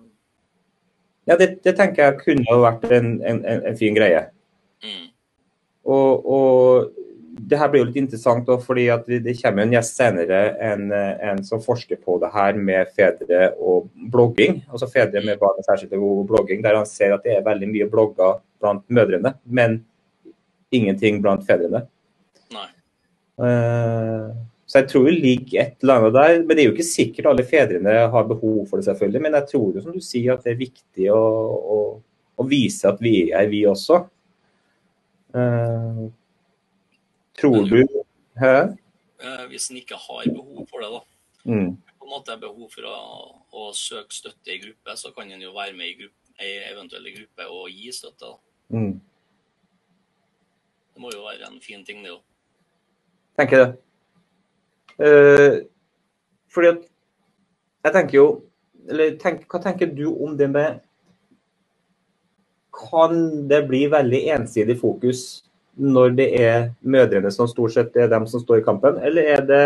[1.30, 4.24] Ja, det, det tenker jeg kunne ha vært en, en, en, fin greie.
[4.82, 5.06] mm,
[5.94, 7.00] Og, og
[7.40, 10.40] det her blir jo litt interessant, da, fordi at det det kommer en gjest senere,
[10.66, 14.60] en, en som forsker på det her med fedre og blogging.
[14.74, 17.90] Altså fedre med barn særskilt og blogging, der han ser at det er veldig mye
[17.92, 19.80] blogger blant mødrene, men
[20.76, 21.86] ingenting blant fedrene.
[22.54, 22.68] nei.
[23.46, 24.30] Eh,
[24.70, 26.36] Så jeg tror det ligger et eller annet der.
[26.44, 29.22] Men det er jo ikke sikkert alle fedrene har behov for det, selvfølgelig.
[29.26, 31.24] Men jeg tror jo, som du sier, at det er viktig å,
[31.58, 31.80] å,
[32.38, 34.04] å vise at vi er vi også.
[35.34, 36.06] Uh,
[37.38, 37.82] tror du
[38.40, 38.54] Hæ?
[39.22, 41.02] Eh, Hvis en ikke har behov for det, da.
[41.50, 41.76] Mm.
[42.00, 42.96] på en måte er behov for å,
[43.56, 47.10] å søke støtte i gruppe, så kan en jo være med i gruppe, ei eventuell
[47.16, 48.30] gruppe og gi støtte.
[48.30, 48.78] da.
[48.78, 48.96] Mm.
[50.94, 52.24] Det må jo være en fin ting, det òg.
[53.40, 53.70] Tenker det.
[55.00, 55.62] Eh,
[56.54, 56.86] fordi at
[57.86, 58.26] Jeg tenker jo
[58.90, 60.82] Eller tenk, hva tenker du om det med
[62.76, 65.46] Kan det bli veldig ensidig fokus
[65.80, 69.46] når det er mødrene som stort sett er dem som står i kampen, eller er
[69.48, 69.60] det,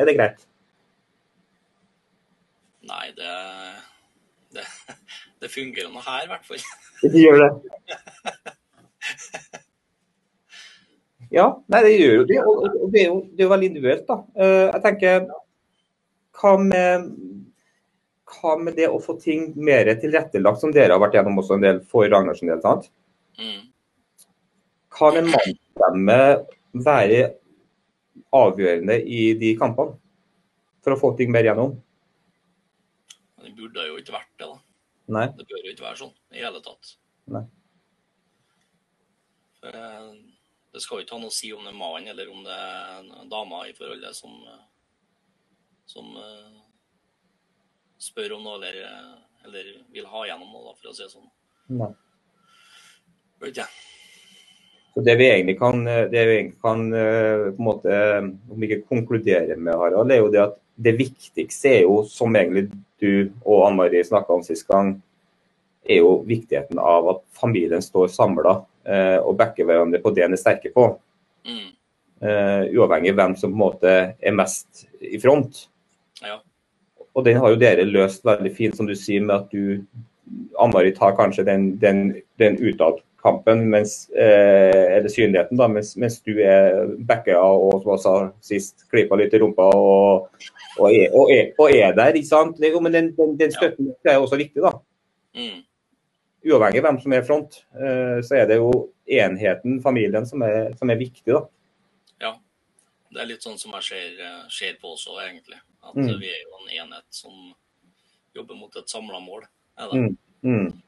[0.00, 0.40] er det greit?
[2.82, 3.36] Nei, det,
[4.58, 4.66] det,
[5.38, 6.66] det fungerer nå her, i hvert fall.
[7.04, 8.56] Det gjør det.
[11.34, 12.40] Ja, nei, det gjør jo det.
[12.46, 14.16] Og det er jo, det er jo veldig individuelt, da.
[14.38, 15.24] Eh, Jeg tenker
[16.38, 17.08] hva med,
[18.34, 21.64] hva med det å få ting mer tilrettelagt, som dere har vært gjennom også en
[21.64, 22.60] del for Ragnarsen del?
[22.62, 22.90] sant?
[23.40, 23.64] Mm.
[24.94, 26.18] Kan en mannsstemme
[26.86, 27.22] være
[28.34, 29.96] avgjørende i de kampene?
[30.84, 31.74] For å få ting mer gjennom?
[33.42, 34.60] Det burde jo ikke vært det, da.
[35.14, 35.26] Nei.
[35.38, 36.94] Det bør jo ikke være sånn i hele tatt.
[37.34, 37.42] Nei.
[39.58, 40.12] For, eh,
[40.74, 42.54] Det skal jo ikke ha noe å si om det er mann eller om det
[42.58, 44.64] er en dame i forholdet som, eh,
[45.86, 46.56] som eh,
[48.02, 49.12] spør om noe eller, eh,
[49.46, 51.30] eller vil ha gjennom noe, da, for å si det sånn.
[51.78, 51.92] Nei.
[53.44, 53.68] Vet ikke.
[54.94, 57.94] Så Det vi egentlig kan, det vi egentlig kan eh, på en måte,
[58.50, 62.34] om vi ikke konkludere med, Harald, er jo det at det viktigste er jo, som
[62.34, 62.68] egentlig
[63.02, 64.96] du og Ann Marie snakka om sist gang,
[65.84, 70.36] er jo viktigheten av at familien står samla eh, og backer hverandre på det en
[70.36, 70.90] er sterke på.
[71.44, 71.70] Mm.
[72.24, 75.66] eh, uavhengig av hvem som på en måte er mest i front.
[76.24, 76.40] Ja.
[77.14, 79.84] Og den har jo dere løst veldig fint, som du sier, med at du
[80.58, 82.06] Ann-Mari tar kanskje den, den,
[82.40, 88.02] den utadkampen, mens, eh, eller synligheten, da, mens, mens du er backa og som jeg
[88.06, 88.14] sa
[88.48, 90.30] sist, klippa litt i rumpa og,
[90.78, 92.16] og, er, og, er, og er der.
[92.16, 92.58] ikke sant?
[92.58, 94.74] Det, jo, men den, den, den støtten er også viktig, da.
[95.36, 95.62] Mm.
[96.44, 98.70] Uavhengig av hvem som er i front, eh, så er det jo
[99.08, 101.32] enheten, familien, som er, som er viktig.
[101.32, 101.40] da.
[102.20, 102.34] Ja,
[103.12, 105.60] det er litt sånn som jeg ser, eh, ser på også, egentlig.
[105.82, 106.18] At Mm.
[106.20, 107.54] vi er jo en enhet som
[108.34, 109.42] jobber mot et samla mål.
[109.92, 110.16] Mm.
[110.42, 110.82] Mm.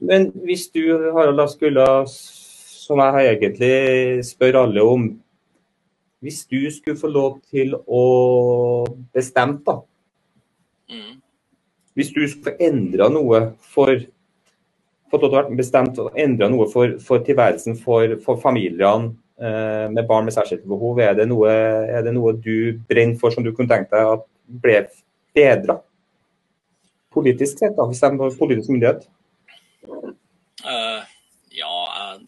[0.00, 5.22] Men hvis du, Harald, da skulle, som jeg egentlig spør alle om
[6.20, 9.76] Hvis du skulle få lov til å bestemme, da.
[11.98, 13.40] Hvis du skulle endra noe
[13.74, 13.90] for
[15.08, 19.12] fått lov til å være bestemt og endra noe for, for tilværelsen for, for familiene
[19.40, 21.52] eh, med barn med særskilte behov, er det, noe,
[21.88, 24.26] er det noe du brenner for som du kunne tenkt deg at
[24.64, 24.82] ble
[25.36, 25.78] bedra?
[27.14, 29.08] Politisk sett, da, hvis de har politisk myndighet?
[30.62, 31.00] Uh,
[31.56, 31.72] ja,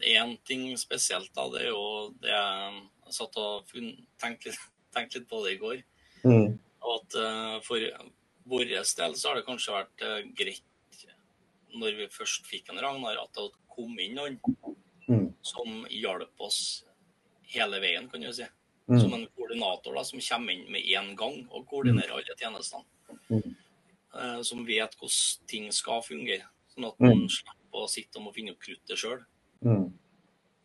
[0.09, 1.47] én ting spesielt, da.
[1.53, 1.85] Det er jo
[2.23, 3.69] det jeg satt og
[4.23, 4.63] tenkte litt,
[4.95, 5.83] tenkt litt på det i går.
[6.25, 6.57] Mm.
[6.95, 7.85] At uh, for
[8.47, 11.07] vår del så har det kanskje vært eh, greit,
[11.75, 14.41] når vi først fikk en Ragnar, at det kom inn noen
[15.11, 15.35] Mm.
[15.43, 16.85] som hjalp oss
[17.51, 18.45] hele veien, kan du si.
[18.89, 19.01] Mm.
[19.01, 22.85] Som en koordinator da, som kommer inn med én gang og koordinerer alle tjenestene.
[23.29, 23.57] Mm.
[24.15, 27.09] Eh, som vet hvordan ting skal fungere, sånn at Mm.
[27.09, 29.25] man slipper å sitte og finne opp kruttet sjøl.
[29.65, 29.93] Mm.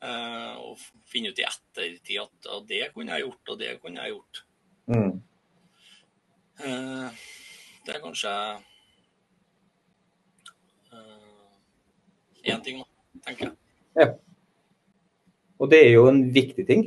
[0.01, 4.11] Eh, og finne ut i ettertid at det kunne jeg gjort, og det kunne jeg
[4.13, 4.43] gjort.
[4.87, 5.21] Mm.
[6.59, 7.11] Eh,
[7.85, 8.31] det er kanskje
[12.45, 12.83] én ting,
[13.25, 13.55] tenker jeg.
[13.97, 14.07] Ja.
[15.59, 16.83] Og det er jo en viktig ting.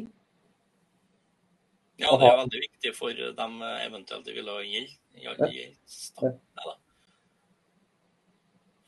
[1.98, 4.92] Ja, det er veldig viktig for dem eventuelt det ville gjelde.
[5.18, 5.34] Ja.
[5.40, 6.74] Neida.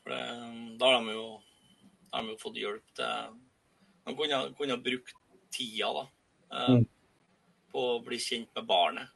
[0.01, 0.21] For det,
[0.79, 1.25] da har de jo,
[2.13, 3.39] har de jo fått hjelp til
[4.01, 5.11] De kunne, kunne brukt
[5.53, 6.05] tida da,
[6.55, 6.85] eh, Mm.
[7.71, 9.09] på å bli kjent med barnet.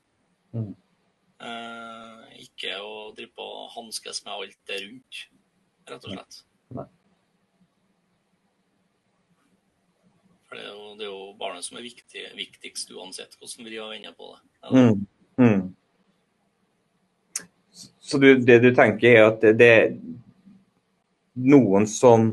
[0.54, 0.76] Mm.
[1.44, 5.24] Eh, ikke å drive på og hanskes med alt det rundt,
[5.90, 6.38] rett og slett.
[6.78, 6.86] Nei.
[10.46, 13.82] For det er, jo, det er jo barnet som er viktig, viktigst uansett hvordan vi
[13.82, 14.44] vender på det.
[14.72, 15.08] Mm.
[15.42, 15.66] Mm.
[18.00, 19.98] Så du, det du tenker er at det, det er
[21.36, 22.30] noen som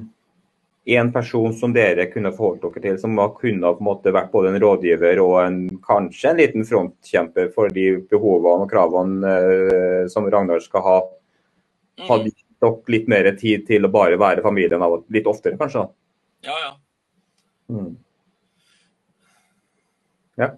[0.84, 4.50] en person som dere kunne forholdt dere til, som kunne på en måte vært både
[4.50, 10.26] en rådgiver og en, kanskje en liten frontkjemper for de behovene og kravene eh, som
[10.30, 11.00] Ragnar skal ha,
[11.98, 12.06] Mm.
[12.08, 15.82] hadde gitt dere litt mer tid til å bare være familien av litt oftere, kanskje?
[15.82, 16.48] da?
[16.48, 16.70] Ja, ja.
[17.68, 17.96] Mm.
[20.40, 20.48] Ja.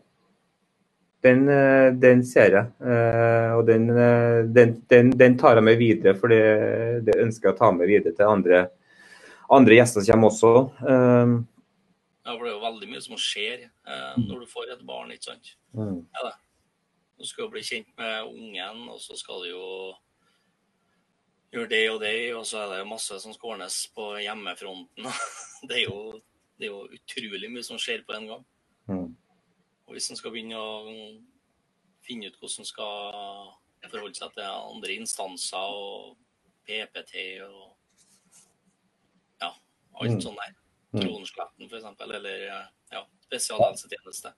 [1.24, 5.78] Den, eh, den ser jeg, eh, og den, eh, den, den, den tar jeg med
[5.78, 6.14] videre.
[6.20, 8.66] For det, det ønsker jeg å ta med videre til andre,
[9.56, 10.54] andre gjester kommer også.
[10.84, 11.34] Eh,
[12.24, 15.10] Ja, for det er jo veldig mye som skjer eh, når du får et barn,
[15.12, 15.50] ikke sant.
[15.76, 15.98] mm,
[17.18, 19.66] Du skal jo bli kjent med ungen, og så skal du jo
[21.52, 25.04] gjøre det og det, og så er det masse som skal ordnes på hjemmefronten.
[25.68, 26.20] Det er jo,
[26.58, 28.42] det er jo utrolig mye som skjer på en gang.
[28.88, 29.06] mm,
[29.86, 30.82] Og hvis en skal begynne å
[32.04, 36.16] finne ut hvordan en skal forholde seg til andre instanser og
[36.66, 37.14] PPT
[37.46, 37.73] og ja,
[40.00, 40.20] alt Mm.
[40.20, 40.52] sånt der.
[40.94, 41.00] Mm.
[41.00, 42.36] Tronsletten f.eks., eller
[42.92, 44.32] ja, spesialhelsetjeneste.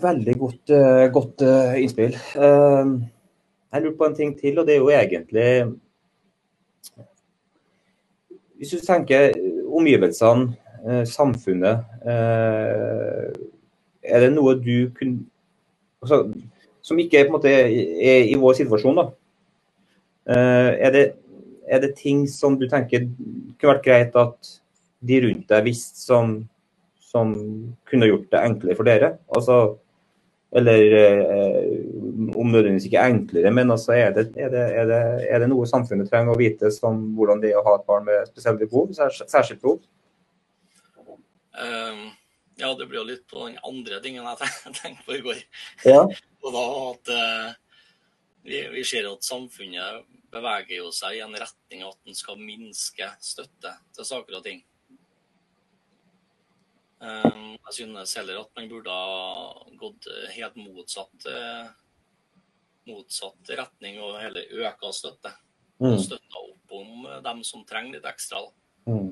[0.00, 2.14] Veldig godt, eh, godt eh, innspill.
[2.14, 2.92] Eh,
[3.72, 5.76] jeg lurer på en ting til, og det er jo egentlig
[8.56, 9.34] Hvis du tenker
[9.68, 10.54] omgivelsene,
[10.86, 13.32] eh, samfunnet eh,
[14.02, 15.26] Er det noe du kunne
[16.00, 16.22] altså,
[16.80, 19.10] Som ikke på en måte er i vår situasjon, da.
[20.26, 21.06] Eh, er, det,
[21.70, 24.52] er det ting som du tenker kunne vært greit at
[25.06, 26.38] de rundt deg visste som
[27.16, 27.34] som
[27.88, 29.10] kunne gjort det enklere for dere?
[29.36, 29.56] Altså,
[30.56, 31.62] eller eh,
[32.38, 35.68] om nødvendigvis ikke enklere, men altså, er, det, er, det, er, det, er det noe
[35.68, 38.92] samfunnet trenger å vite som hvordan det er å ha et barn med spesielle behov,
[38.96, 39.82] særskilt behov?
[41.56, 42.08] Um,
[42.60, 44.50] ja, det blir jo litt på den andre tingen jeg
[44.82, 45.44] tenkte på i går.
[45.88, 46.02] Ja.
[46.46, 47.54] Og da at eh,
[48.46, 53.08] vi, vi ser at samfunnet beveger jo seg i en retning at en skal minske
[53.22, 54.62] støtte til saker og ting.
[56.96, 61.66] Um, jeg synes heller at man burde ha gått helt motsatt, eh,
[62.88, 65.34] motsatt retning og heller øka støtte.
[65.82, 65.98] Mm.
[66.00, 68.46] Støtta opp om dem som trenger litt ekstra.
[68.88, 69.10] Mm.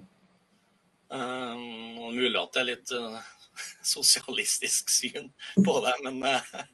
[1.15, 3.19] Um, og mulig at det er litt uh,
[3.95, 5.29] sosialistisk syn
[5.61, 6.65] på det, men eh,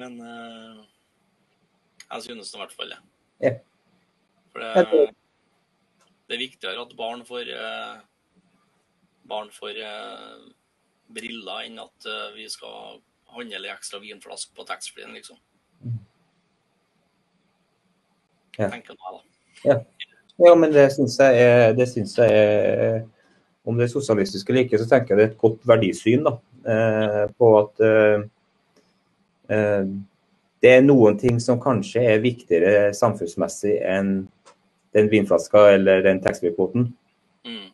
[0.00, 0.80] Men uh,
[2.06, 3.00] jeg synes det i hvert fall det.
[3.44, 3.52] Ja.
[4.50, 5.04] For det,
[6.26, 8.00] det er viktigere at barn får uh,
[9.30, 10.48] barn får uh,
[11.14, 13.00] briller, enn at vi skal
[13.34, 15.38] handle ekstra vinflaske på taxfree-en, liksom.
[18.60, 18.68] Ja.
[18.68, 18.98] Tenker jeg
[19.64, 19.80] da.
[20.40, 23.02] Ja, men det syns jeg, er, det synes jeg er
[23.68, 26.32] Om det er sosialistisk eller ikke, så tenker jeg det er et godt verdisyn da,
[26.72, 28.22] eh, på at eh,
[29.50, 34.12] det er noen ting som kanskje er viktigere samfunnsmessig enn
[34.94, 36.88] den vinflaska eller den taxfree-kvoten.
[37.46, 37.68] Mm.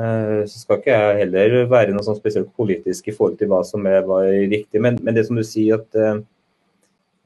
[0.00, 3.62] Eh, så skal ikke jeg heller være noe sånn spesielt politisk i forhold til hva
[3.66, 6.20] som er, var riktig, men, men det som du sier at eh,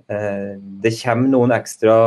[0.09, 0.55] eh,
[0.85, 1.99] det kommer noen ekstra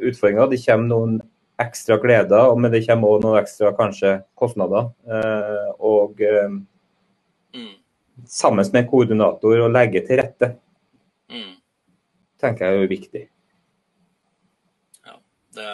[0.00, 0.50] utfordringer.
[0.50, 1.16] Det kommer noen
[1.62, 4.90] ekstra gleder, men det kommer òg noen ekstra kanskje kostnader.
[5.06, 6.62] Eh, og eh,
[7.54, 7.74] Mm.
[8.26, 10.56] Sammen med koordinator å legge til rette,
[11.30, 11.56] Mm.
[12.38, 13.28] tenker jeg er viktig.
[15.54, 15.72] Det,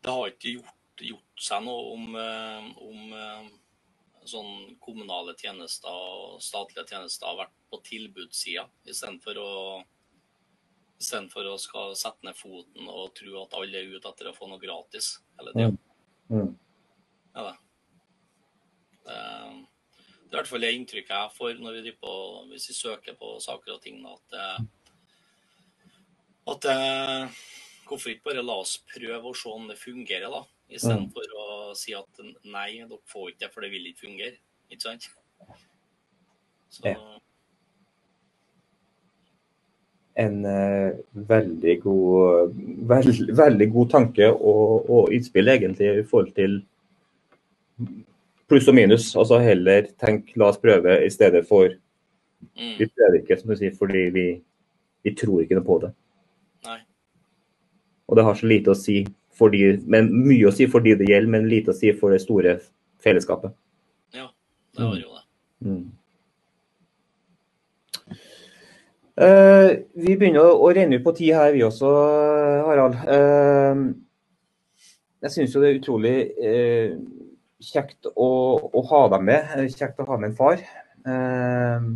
[0.00, 3.48] det har ikke gjort, gjort seg noe om, eh, om eh,
[4.28, 9.52] sånn kommunale tjenester og statlige tjenester har vært på tilbudssida, istedenfor å
[10.98, 14.48] Istedenfor å skal sette ned foten og tro at alle er ute etter å få
[14.50, 15.76] noe gratis hele tida.
[16.26, 16.48] Mm.
[17.36, 17.52] Ja, det.
[19.06, 19.18] Det,
[20.28, 22.14] det er i hvert fall det inntrykket jeg får når vi på,
[22.50, 24.02] hvis vi søker på saker og ting.
[24.04, 24.66] At,
[26.52, 26.66] at
[27.88, 30.42] hvorfor ikke bare la oss prøve å se om det fungerer, da.
[30.68, 31.46] Istedenfor å
[31.78, 34.36] si at nei, dere får ikke det, for det vil ikke fungere.
[34.68, 35.08] Ikke sant?
[36.68, 36.98] Så, Ja.
[40.18, 40.98] En uh,
[41.30, 42.54] veldig god
[42.90, 46.56] veld, veldig god tanke og, og innspill egentlig i forhold til
[48.48, 49.10] pluss og minus.
[49.18, 53.58] Altså heller tenk la oss prøve i stedet for mm, Vi prøver ikke, som du
[53.58, 54.26] sier, fordi vi,
[55.04, 55.92] vi tror ikke noe på det.
[56.68, 56.80] nei.
[58.08, 59.02] Og det har så lite å si
[59.38, 62.24] fordi men mye å si for de det gjelder, men lite å si for det
[62.24, 62.56] store
[63.04, 63.52] fellesskapet.
[64.16, 64.26] Ja,
[64.74, 65.24] det var jo det.
[65.68, 65.84] Mm.
[69.18, 71.92] Uh, vi begynner å, renne ut på tid her, vi også,
[72.66, 72.98] Harald.
[73.06, 73.94] Uh,
[75.22, 76.92] jeg syns jo det er utrolig eh,
[77.62, 78.28] kjekt å,
[78.72, 79.52] å ha dem med.
[79.56, 80.60] Eh, Kjekt å ha med en far.
[81.08, 81.88] eh,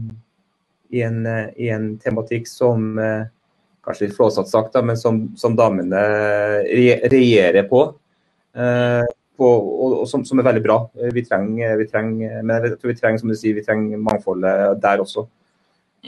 [0.92, 3.24] i, en, eh, I en tematikk som eh,
[3.84, 6.02] kanskje litt flåsatt sagt, da, men som, som damene
[6.68, 7.86] re, regjerer på.
[8.54, 9.04] Eh,
[9.38, 10.80] på og, og som, som er veldig bra.
[11.00, 14.02] Eh, Vi trenger, vi trenger, men jeg tror vi trenger som du sier, vi trenger
[14.02, 15.24] mangfoldet der også.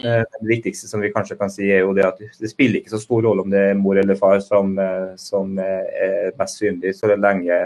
[0.03, 2.93] Eh, Det viktigste som vi kanskje kan si er jo det at det spiller ikke
[2.97, 6.61] så stor rolle om det er mor eller far som, eh, som eh, er mest
[6.61, 7.61] synlig, så lenge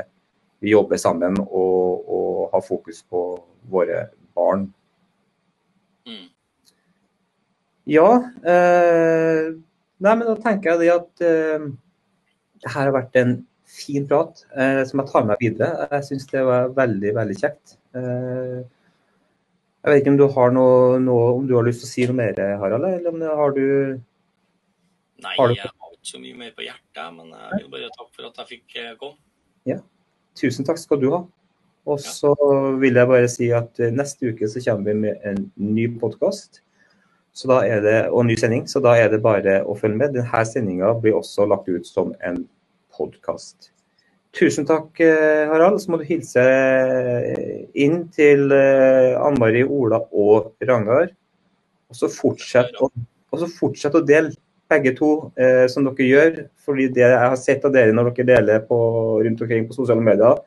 [0.60, 3.22] vi jobber sammen og, og har fokus på
[3.70, 4.66] våre barn.
[6.08, 6.26] Mm.
[7.88, 8.08] Ja,
[8.44, 9.52] eh,
[9.98, 11.68] nei, men da tenker jeg det at eh,
[12.58, 13.36] det her har vært en
[13.68, 15.88] fin prat eh, som jeg tar med meg videre.
[15.94, 17.78] Jeg syns det var veldig, veldig kjekt.
[17.96, 18.58] Eh,
[19.78, 22.06] jeg vet ikke om du har noe, noe om du har lyst til å si
[22.08, 22.88] noe mer, Harald?
[22.90, 23.66] Eller om det har du
[25.18, 27.88] Nei, Har du- jeg har ikke så mye mer på hjertet, men jeg vil bare
[27.96, 29.16] takke for at jeg fikk komme.
[29.66, 29.82] komme.
[30.38, 31.24] Tusen takk skal du ha.
[31.88, 32.34] Og så
[32.80, 36.62] vil jeg bare si at eh, neste uke så kommer vi med en ny podkast.
[37.46, 38.66] Og en ny sending.
[38.68, 40.16] Så da er det bare å følge med.
[40.16, 42.42] Denne sendinga blir også lagt ut som en
[42.94, 43.70] podkast.
[44.36, 45.80] Tusen takk, eh, Harald.
[45.80, 51.14] Så må du hilse eh, inn til Ann Mari, Ola og Ragnar.
[51.88, 52.90] Og så fortsett å,
[53.32, 54.34] og så fortsett å dele,
[54.68, 56.38] begge to, eh, som dere gjør.
[56.64, 58.78] Fordi det jeg har sett av dere når dere deler på,
[59.24, 60.40] rundt omkring på sosiale medier,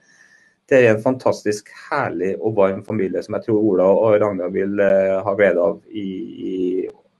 [0.72, 4.80] det er en fantastisk herlig og varm familie som jeg tror Ola og Ragnar vil
[4.80, 6.06] eh, ha glede av i,
[6.52, 6.54] i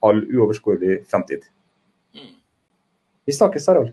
[0.08, 1.44] all uoverskuelig fremtid.
[2.16, 2.32] Mm.
[3.28, 3.92] Vi snakkes, Harald.